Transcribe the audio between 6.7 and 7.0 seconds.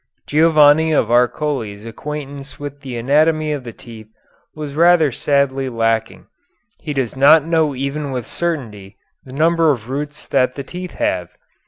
He